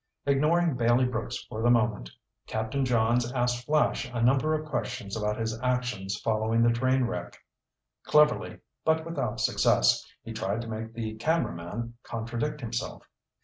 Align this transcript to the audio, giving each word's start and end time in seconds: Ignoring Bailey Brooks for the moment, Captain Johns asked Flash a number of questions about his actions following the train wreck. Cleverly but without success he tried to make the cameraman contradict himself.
Ignoring 0.25 0.77
Bailey 0.77 1.05
Brooks 1.05 1.37
for 1.47 1.61
the 1.61 1.69
moment, 1.69 2.09
Captain 2.47 2.83
Johns 2.85 3.31
asked 3.33 3.65
Flash 3.67 4.09
a 4.11 4.19
number 4.19 4.55
of 4.55 4.67
questions 4.67 5.15
about 5.15 5.37
his 5.37 5.61
actions 5.61 6.19
following 6.19 6.63
the 6.63 6.73
train 6.73 7.03
wreck. 7.03 7.37
Cleverly 8.05 8.61
but 8.83 9.05
without 9.05 9.39
success 9.39 10.03
he 10.23 10.33
tried 10.33 10.61
to 10.61 10.67
make 10.67 10.93
the 10.95 11.13
cameraman 11.17 11.93
contradict 12.01 12.61
himself. 12.61 13.07